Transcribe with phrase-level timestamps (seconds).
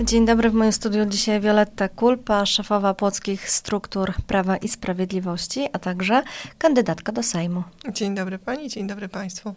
[0.00, 5.78] Dzień dobry, w moim studiu dzisiaj Wioletta Kulpa, szefowa Płockich Struktur Prawa i Sprawiedliwości, a
[5.78, 6.22] także
[6.58, 7.62] kandydatka do Sejmu.
[7.92, 9.54] Dzień dobry Pani, dzień dobry Państwu.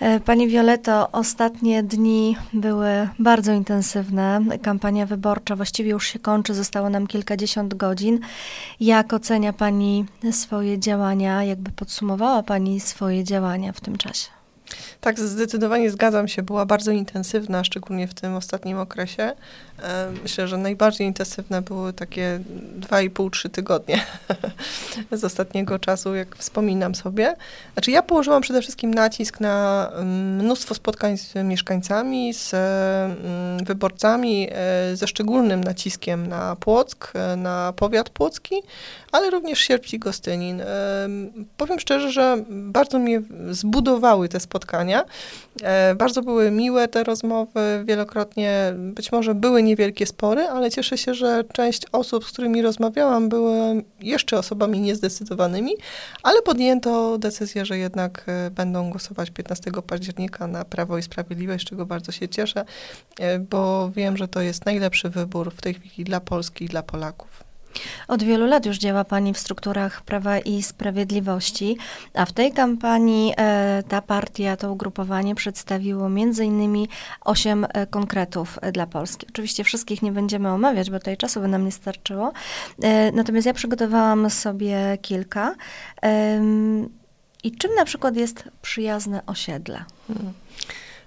[0.00, 4.40] E, pani Violeto, ostatnie dni były bardzo intensywne.
[4.62, 8.20] Kampania wyborcza właściwie już się kończy, zostało nam kilkadziesiąt godzin.
[8.80, 11.44] Jak ocenia Pani swoje działania?
[11.44, 14.35] Jakby podsumowała Pani swoje działania w tym czasie?
[15.00, 16.42] Tak, zdecydowanie zgadzam się.
[16.42, 19.32] Była bardzo intensywna, szczególnie w tym ostatnim okresie.
[20.22, 22.40] Myślę, że najbardziej intensywne były takie
[22.80, 24.04] 2,5-3 tygodnie
[25.12, 27.36] z ostatniego czasu, jak wspominam sobie.
[27.72, 29.88] Znaczy ja położyłam przede wszystkim nacisk na
[30.38, 32.54] mnóstwo spotkań z mieszkańcami, z
[33.66, 38.54] wyborcami, e, ze szczególnym naciskiem na Płock, e, na powiat płocki,
[39.12, 40.62] ale również Sierpci Gostynin.
[41.56, 44.55] Powiem szczerze, że bardzo mnie zbudowały te spotkania.
[45.62, 51.14] E, bardzo były miłe te rozmowy, wielokrotnie być może były niewielkie spory, ale cieszę się,
[51.14, 55.72] że część osób, z którymi rozmawiałam, były jeszcze osobami niezdecydowanymi,
[56.22, 61.68] ale podjęto decyzję, że jednak e, będą głosować 15 października na Prawo i Sprawiedliwość, z
[61.68, 62.64] czego bardzo się cieszę,
[63.20, 66.82] e, bo wiem, że to jest najlepszy wybór w tej chwili dla Polski i dla
[66.82, 67.45] Polaków.
[68.08, 71.76] Od wielu lat już działa Pani w strukturach Prawa i Sprawiedliwości,
[72.14, 76.08] a w tej kampanii e, ta partia, to ugrupowanie przedstawiło
[76.44, 76.88] innymi
[77.24, 79.26] osiem e, konkretów e, dla Polski.
[79.30, 82.32] Oczywiście wszystkich nie będziemy omawiać, bo tutaj czasu by nam nie starczyło.
[83.12, 85.54] Natomiast ja przygotowałam sobie kilka.
[87.44, 89.84] I czym na przykład jest przyjazne osiedle?
[90.06, 90.32] Hmm.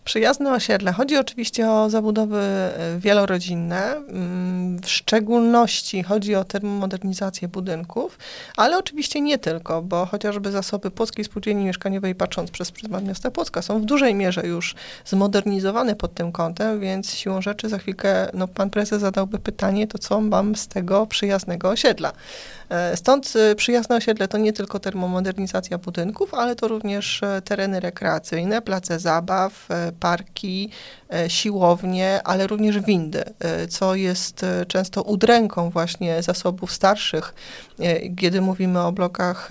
[0.06, 0.92] Przyjazne osiedle.
[0.92, 3.96] Chodzi oczywiście o zabudowy e, wielorodzinne.
[3.96, 8.18] Mm, w szczególności chodzi o termomodernizację budynków,
[8.58, 13.62] ale oczywiście nie tylko, bo chociażby zasoby Płockiej Spółdzielni Mieszkaniowej, patrząc przez pryzmat miasta Płocka,
[13.62, 18.48] są w dużej mierze już zmodernizowane pod tym kątem, więc siłą rzeczy za chwilkę no,
[18.48, 22.14] pan prezes zadałby pytanie, to co mam z tego przyjaznego osiedla.
[22.70, 28.62] E, stąd e, przyjazne osiedle to nie tylko termomodernizacja budynków, ale to również tereny rekreacyjne,
[28.62, 29.68] place zabaw,
[30.00, 30.70] parki,
[31.14, 37.34] e, siłownie, ale również windy, e, co jest e, często udręką właśnie zasobów starszych,
[38.18, 39.50] kiedy mówimy o blokach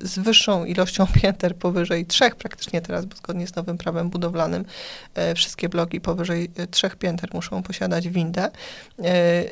[0.00, 4.64] z wyższą ilością pięter powyżej trzech praktycznie teraz, bo zgodnie z nowym prawem budowlanym
[5.34, 8.50] wszystkie bloki powyżej trzech pięter muszą posiadać windę.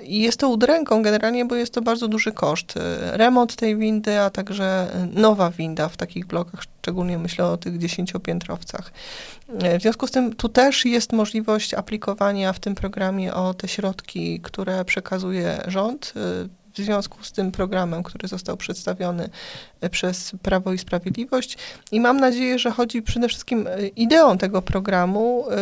[0.03, 2.75] I jest to udręką generalnie, bo jest to bardzo duży koszt.
[3.13, 8.93] Remont tej windy, a także nowa winda w takich blokach, szczególnie myślę o tych dziesięciopiętrowcach.
[9.79, 14.41] W związku z tym tu też jest możliwość aplikowania w tym programie o te środki,
[14.41, 16.15] które przekazuje rząd
[16.83, 19.29] w związku z tym programem, który został przedstawiony
[19.81, 21.59] e, przez Prawo i Sprawiedliwość.
[21.93, 25.57] I mam nadzieję, że chodzi przede wszystkim e, ideą tego programu e,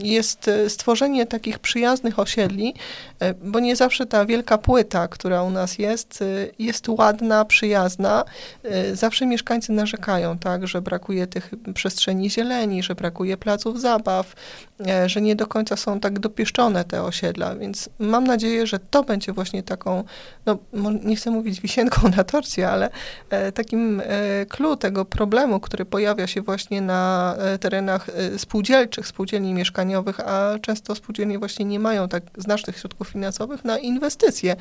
[0.00, 2.74] jest stworzenie takich przyjaznych osiedli,
[3.42, 6.24] bo nie zawsze ta wielka płyta, która u nas jest,
[6.58, 8.24] jest ładna, przyjazna.
[8.92, 14.34] Zawsze mieszkańcy narzekają, tak, że brakuje tych przestrzeni zieleni, że brakuje placów zabaw,
[15.06, 19.32] że nie do końca są tak dopieszczone te osiedla, więc mam nadzieję, że to będzie
[19.32, 20.04] właśnie taką
[20.46, 20.58] no,
[21.04, 22.90] nie chcę mówić wisienką na torcie, ale
[23.30, 28.06] e, takim e, clue tego problemu, który pojawia się właśnie na e, terenach
[28.36, 34.56] spółdzielczych, spółdzielni mieszkaniowych, a często spółdzielnie właśnie nie mają tak znacznych środków finansowych na inwestycje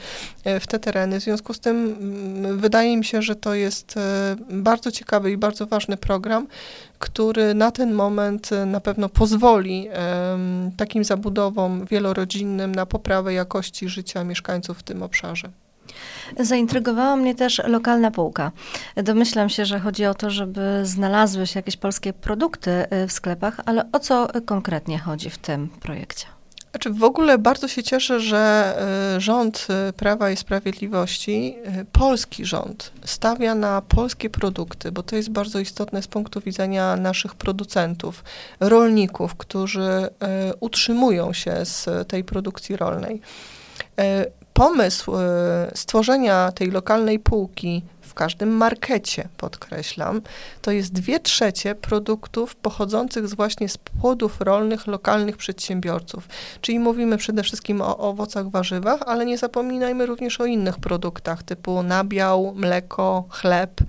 [0.60, 1.20] w te tereny.
[1.20, 3.96] W związku z tym mm, wydaje mi się, że to jest
[4.50, 6.48] bardzo ciekawy i bardzo ważny program,
[7.00, 9.90] który na ten moment na pewno pozwoli
[10.78, 15.50] takim zabudowom wielorodzinnym na poprawę jakości życia mieszkańców w tym obszarze.
[16.40, 18.52] Zaintrygowała mnie też lokalna półka.
[18.96, 23.62] Domyślam się, że chodzi o to, żeby znalazły się jakieś polskie produkty y, w sklepach,
[23.66, 26.26] ale o co konkretnie chodzi w tym projekcie?
[26.72, 28.76] Znaczy w ogóle bardzo się cieszę, że
[29.18, 31.56] y, rząd y, Prawa i Sprawiedliwości,
[31.92, 37.36] polski rząd, stawia na polskie produkty, bo to jest bardzo istotne z punktu widzenia naszych
[37.36, 38.24] producentów,
[38.60, 40.10] rolników, którzy
[40.60, 43.22] utrzymują się z tej produkcji rolnej
[44.60, 50.22] pomysł e, stworzenia tej lokalnej półki w każdym markecie, podkreślam,
[50.62, 56.28] to jest dwie trzecie produktów pochodzących z właśnie z płodów rolnych lokalnych przedsiębiorców.
[56.62, 61.84] Czyli mówimy przede wszystkim o owocach, warzywach, ale nie zapominajmy również o innych produktach typu
[61.84, 63.82] nabiał, mleko, chleb,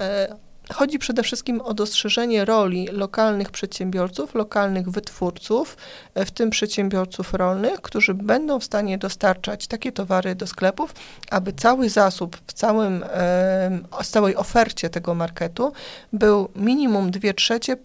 [0.00, 0.36] e,
[0.74, 5.76] chodzi przede wszystkim o dostrzeżenie roli lokalnych przedsiębiorców, lokalnych wytwórców,
[6.14, 10.94] e, w tym przedsiębiorców rolnych, którzy będą w stanie dostarczać takie towary do sklepów,
[11.30, 13.04] aby cały zasób w całym,
[14.02, 15.72] z całej ofercie tego marketu
[16.12, 17.76] był minimum 2 trzecie,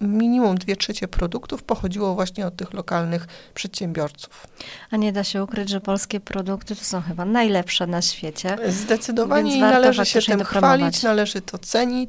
[0.00, 4.46] minimum 2 trzecie produktów pochodziło właśnie od tych lokalnych przedsiębiorców.
[4.90, 8.58] A nie da się ukryć, że polskie produkty to są chyba najlepsze na świecie.
[8.68, 12.03] Zdecydowanie należy się tym chwalić, należy to cenić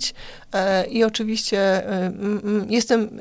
[0.53, 2.11] e, i oczywiście e,
[2.69, 3.19] jestem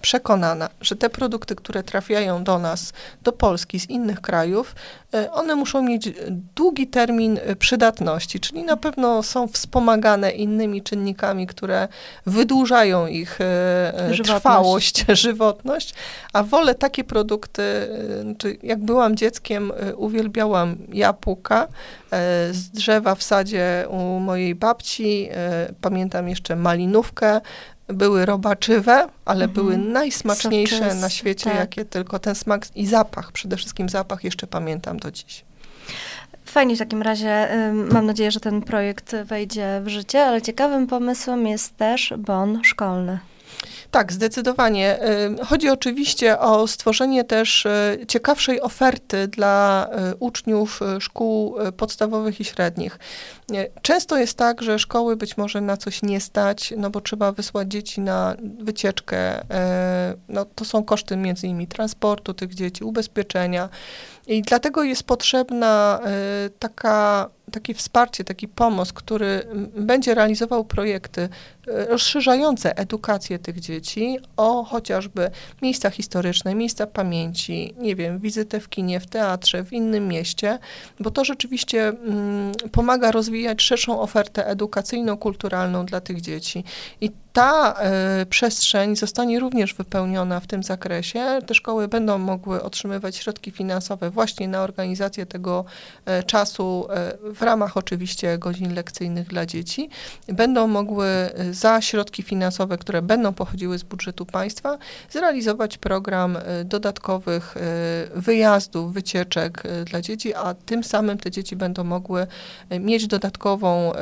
[0.00, 2.92] przekonana, że te produkty, które trafiają do nas,
[3.22, 4.74] do Polski z innych krajów,
[5.14, 6.12] e, one muszą mieć
[6.56, 11.88] długi termin e, przydatności, czyli na pewno są wspomagane innymi czynnikami, które
[12.26, 13.44] wydłużają ich e,
[14.10, 14.40] żywotność.
[14.42, 15.94] trwałość, żywotność,
[16.32, 17.62] a wolę takie produkty,
[18.38, 21.68] czy jak byłam dzieckiem, uwielbiałam jabłka
[22.50, 25.28] z drzewa w sadzie u mojej babci,
[25.80, 27.40] pamiętam jeszcze malinówkę,
[27.88, 29.52] były robaczywe, ale mhm.
[29.52, 31.58] były najsmaczniejsze na świecie, tak.
[31.58, 35.44] jakie tylko ten smak i zapach, przede wszystkim zapach jeszcze pamiętam do dziś.
[36.44, 37.48] Fajnie w takim razie.
[37.92, 43.18] Mam nadzieję, że ten projekt wejdzie w życie, ale ciekawym pomysłem jest też bon szkolny.
[43.94, 44.98] Tak, zdecydowanie.
[45.46, 52.44] Chodzi oczywiście o stworzenie też e, ciekawszej oferty dla e, uczniów e, szkół podstawowych i
[52.44, 52.98] średnich.
[53.82, 57.68] Często jest tak, że szkoły być może na coś nie stać, no bo trzeba wysłać
[57.68, 59.46] dzieci na wycieczkę.
[60.28, 63.68] No, to są koszty między innymi transportu tych dzieci, ubezpieczenia.
[64.26, 66.00] I dlatego jest potrzebna
[66.58, 69.46] taka takie wsparcie, taki pomoc, który
[69.76, 71.28] będzie realizował projekty
[71.68, 75.30] e, rozszerzające edukację tych dzieci o chociażby
[75.62, 80.58] miejsca historyczne, miejsca pamięci, nie wiem, wizytę w kinie, w teatrze, w innym mieście,
[81.00, 86.64] bo to rzeczywiście mm, pomaga rozwijać szerszą ofertę edukacyjno-kulturalną dla tych dzieci.
[87.00, 87.74] I ta
[88.22, 91.38] y, przestrzeń zostanie również wypełniona w tym zakresie.
[91.46, 95.64] Te szkoły będą mogły otrzymywać środki finansowe właśnie na organizację tego
[96.20, 96.86] y, czasu
[97.28, 99.88] y, w ramach oczywiście godzin lekcyjnych dla dzieci.
[100.28, 101.06] Będą mogły
[101.50, 104.78] za środki finansowe, które będą pochodziły z budżetu państwa,
[105.10, 107.54] zrealizować program dodatkowych
[108.14, 112.26] wyjazdów, wycieczek dla dzieci, a tym samym te dzieci będą mogły
[112.80, 113.92] mieć dodatkową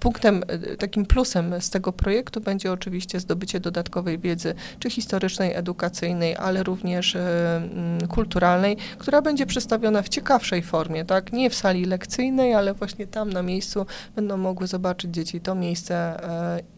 [0.00, 0.42] punktem,
[0.78, 6.62] takim plusem z tego projektu, projektu będzie oczywiście zdobycie dodatkowej wiedzy, czy historycznej, edukacyjnej, ale
[6.62, 7.60] również e,
[8.08, 11.32] kulturalnej, która będzie przedstawiona w ciekawszej formie, tak?
[11.32, 13.86] Nie w sali lekcyjnej, ale właśnie tam na miejscu
[14.16, 15.94] będą mogły zobaczyć dzieci to miejsce,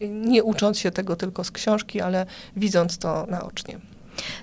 [0.01, 2.25] e, nie ucząc się tego tylko z książki, ale
[2.55, 3.79] widząc to naocznie.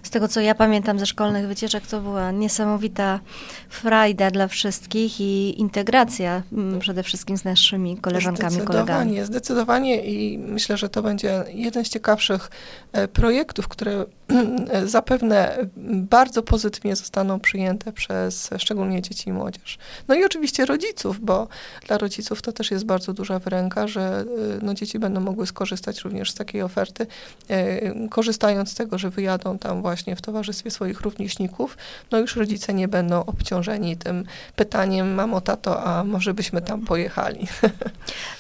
[0.03, 3.21] Z tego, co ja pamiętam ze szkolnych wycieczek, to była niesamowita
[3.69, 9.25] frajda dla wszystkich i integracja mm, przede wszystkim z naszymi koleżankami, kolegami.
[9.25, 12.51] Zdecydowanie i myślę, że to będzie jeden z ciekawszych
[12.93, 14.05] e, projektów, które
[14.85, 19.79] zapewne bardzo pozytywnie zostaną przyjęte przez szczególnie dzieci i młodzież.
[20.09, 21.49] No i oczywiście rodziców, bo
[21.87, 24.25] dla rodziców to też jest bardzo duża wyręka, że
[24.59, 27.07] y, no, dzieci będą mogły skorzystać również z takiej oferty,
[27.51, 31.77] y, korzystając z tego, że wyjadą tam właśnie w towarzystwie swoich rówieśników,
[32.11, 34.25] no już rodzice nie będą obciążeni tym
[34.57, 37.47] pytaniem, mamo, tato, a może byśmy tam pojechali.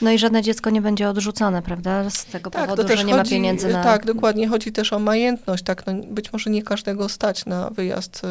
[0.03, 3.15] No i żadne dziecko nie będzie odrzucone, prawda, z tego tak, powodu, że nie chodzi,
[3.15, 3.85] ma pieniędzy na...
[3.85, 7.70] Tak, dokładnie, chodzi też o majętność, tak, tak, no być może nie każdego stać na
[7.70, 8.28] wyjazd e,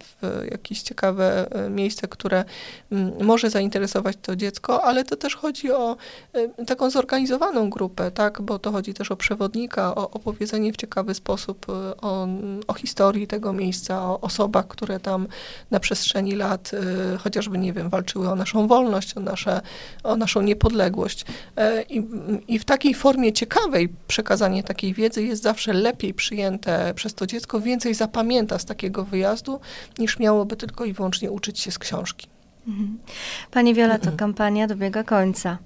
[0.00, 2.44] w jakieś ciekawe e, miejsce, które
[2.92, 5.96] mm, może zainteresować to dziecko, ale to też chodzi o
[6.32, 11.14] e, taką zorganizowaną grupę, tak, bo to chodzi też o przewodnika, o opowiedzenie w ciekawy
[11.14, 11.66] sposób
[12.02, 12.28] o,
[12.66, 15.26] o historii tego miejsca, o osobach, które tam
[15.70, 16.70] na przestrzeni lat
[17.18, 19.60] chociażby, nie wiem, walczyły o naszą wolność, o, nasze,
[20.04, 21.24] o naszą niepodległość.
[21.88, 22.02] I,
[22.48, 27.60] I w takiej formie ciekawej przekazanie takiej wiedzy jest zawsze lepiej przyjęte przez to dziecko
[27.60, 29.60] więcej zapamięta z takiego wyjazdu,
[29.98, 32.26] niż miałoby tylko i wyłącznie uczyć się z książki.
[32.68, 32.98] Mhm.
[33.50, 35.58] Pani Wiola, to kampania dobiega końca.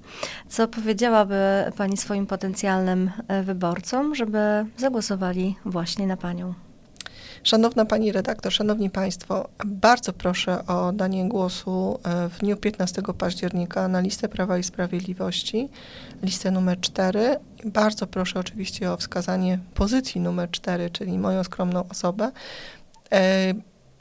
[0.49, 1.37] Co powiedziałaby
[1.77, 4.39] Pani swoim potencjalnym e, wyborcom, żeby
[4.77, 6.55] zagłosowali właśnie na Panią?
[7.43, 13.89] Szanowna Pani redaktor, Szanowni Państwo, bardzo proszę o danie głosu e, w dniu 15 października
[13.89, 15.69] na listę Prawa i Sprawiedliwości,
[16.23, 17.37] listę numer 4.
[17.65, 22.33] Bardzo proszę oczywiście o wskazanie pozycji numer 4, czyli moją skromną osobę.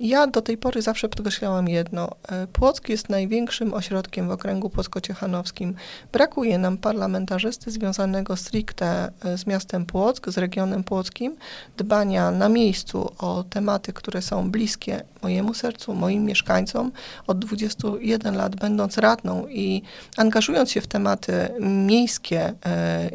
[0.02, 2.10] Ja do tej pory zawsze podkreślałam jedno.
[2.28, 5.74] E, Płock jest największym ośrodkiem w okręgu płocko-ciechanowskim.
[6.12, 11.36] Brakuje nam parlamentarzysty związanego stricte e, z miastem Płock, z regionem płockim,
[11.78, 16.92] dbania na miejscu o tematy, które są bliskie mojemu sercu, moim mieszkańcom.
[17.28, 19.82] Od 21 lat będąc radną i
[20.18, 23.10] angażując się w tematy miejskie, e,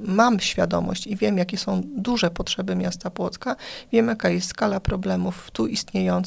[0.00, 3.56] mam świadomość i wiem, jakie są duże potrzeby miasta Płocka,
[3.92, 6.25] wiem, jaka jest skala problemów tu istniejących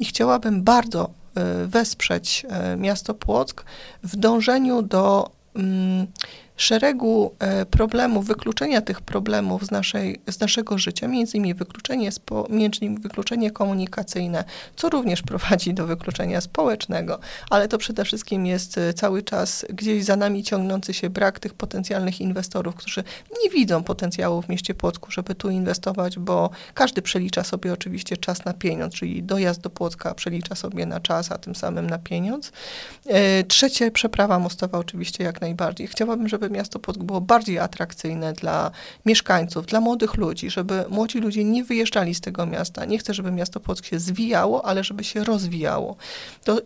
[0.00, 3.64] i chciałabym bardzo e, wesprzeć e, miasto Płock
[4.02, 6.06] w dążeniu do mm,
[6.60, 12.46] szeregu e, problemów, wykluczenia tych problemów z, naszej, z naszego życia, między innymi wykluczenie, spo,
[12.50, 14.44] między innymi wykluczenie komunikacyjne,
[14.76, 17.18] co również prowadzi do wykluczenia społecznego,
[17.50, 21.54] ale to przede wszystkim jest e, cały czas gdzieś za nami ciągnący się brak tych
[21.54, 23.04] potencjalnych inwestorów, którzy
[23.44, 28.44] nie widzą potencjału w mieście Płocku, żeby tu inwestować, bo każdy przelicza sobie oczywiście czas
[28.44, 32.52] na pieniądz, czyli dojazd do Płocka przelicza sobie na czas, a tym samym na pieniądz.
[33.06, 35.86] E, trzecie, przeprawa mostowa oczywiście jak najbardziej.
[35.86, 38.70] Chciałabym, żeby miasto Płock było bardziej atrakcyjne dla
[39.06, 42.84] mieszkańców, dla młodych ludzi, żeby młodzi ludzie nie wyjeżdżali z tego miasta.
[42.84, 45.96] Nie chcę, żeby miasto Płock się zwijało, ale żeby się rozwijało.
[46.44, 46.58] To,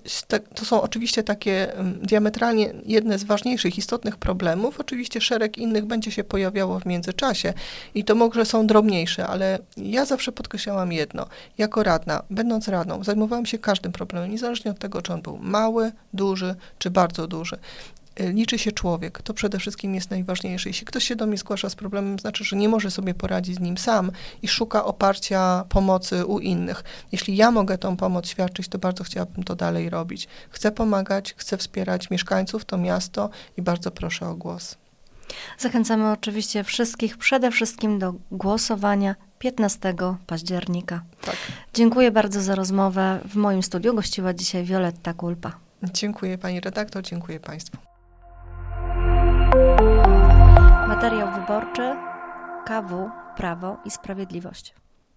[0.54, 4.80] to są oczywiście takie mm, diametralnie jedne z ważniejszych, istotnych problemów.
[4.80, 7.54] Oczywiście szereg innych będzie się pojawiało w międzyczasie
[7.94, 11.26] i to może są drobniejsze, ale ja zawsze podkreślałam jedno.
[11.58, 15.92] Jako radna, będąc radną, zajmowałam się każdym problemem, niezależnie od tego, czy on był mały,
[16.12, 17.58] duży czy bardzo duży.
[18.20, 19.22] Y, liczy się człowiek.
[19.22, 20.68] To przede wszystkim jest najważniejsze.
[20.68, 23.60] Jeśli ktoś się do mnie zgłasza z problemem, znaczy, że nie może sobie poradzić z
[23.60, 26.84] nim sam i szuka oparcia, pomocy u innych.
[27.12, 30.28] Jeśli ja mogę tą pomoc świadczyć, to bardzo chciałabym to dalej robić.
[30.50, 34.76] Chcę pomagać, chcę wspierać mieszkańców, to miasto i bardzo proszę o głos.
[35.58, 39.94] Zachęcamy oczywiście wszystkich przede wszystkim do głosowania 15
[40.26, 41.02] października.
[41.20, 41.36] Tak.
[41.74, 43.20] Dziękuję bardzo za rozmowę.
[43.28, 45.52] W moim studiu gościła dzisiaj Violetta Kulpa.
[45.92, 47.93] Dziękuję pani redaktor, dziękuję państwu.
[51.04, 51.96] Materiał wyborczy
[52.66, 54.74] KW Prawo i Sprawiedliwość.